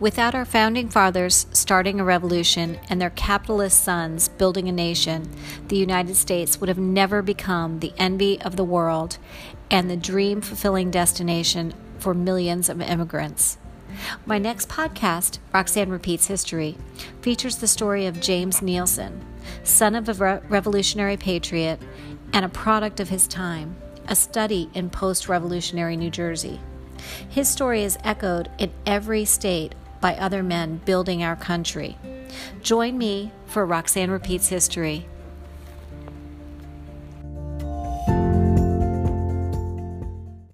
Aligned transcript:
Without 0.00 0.34
our 0.34 0.46
founding 0.46 0.88
fathers 0.88 1.44
starting 1.52 2.00
a 2.00 2.04
revolution 2.04 2.78
and 2.88 2.98
their 2.98 3.10
capitalist 3.10 3.84
sons 3.84 4.28
building 4.28 4.66
a 4.66 4.72
nation, 4.72 5.28
the 5.68 5.76
United 5.76 6.16
States 6.16 6.58
would 6.58 6.70
have 6.70 6.78
never 6.78 7.20
become 7.20 7.80
the 7.80 7.92
envy 7.98 8.40
of 8.40 8.56
the 8.56 8.64
world 8.64 9.18
and 9.70 9.90
the 9.90 9.98
dream 9.98 10.40
fulfilling 10.40 10.90
destination 10.90 11.74
for 11.98 12.14
millions 12.14 12.70
of 12.70 12.80
immigrants. 12.80 13.58
My 14.24 14.38
next 14.38 14.70
podcast, 14.70 15.38
Roxanne 15.52 15.90
Repeats 15.90 16.28
History, 16.28 16.78
features 17.20 17.56
the 17.56 17.68
story 17.68 18.06
of 18.06 18.22
James 18.22 18.62
Nielsen, 18.62 19.22
son 19.64 19.94
of 19.94 20.08
a 20.08 20.14
re- 20.14 20.40
revolutionary 20.48 21.18
patriot 21.18 21.78
and 22.32 22.46
a 22.46 22.48
product 22.48 23.00
of 23.00 23.10
his 23.10 23.28
time, 23.28 23.76
a 24.08 24.16
study 24.16 24.70
in 24.72 24.88
post 24.88 25.28
revolutionary 25.28 25.98
New 25.98 26.10
Jersey. 26.10 26.58
His 27.28 27.48
story 27.48 27.82
is 27.82 27.98
echoed 28.02 28.50
in 28.58 28.70
every 28.86 29.24
state 29.24 29.74
by 30.00 30.14
other 30.16 30.42
men 30.42 30.80
building 30.84 31.22
our 31.22 31.36
country. 31.36 31.98
Join 32.62 32.98
me 32.98 33.32
for 33.46 33.66
Roxanne 33.66 34.10
Repeats 34.10 34.48
History. 34.48 35.06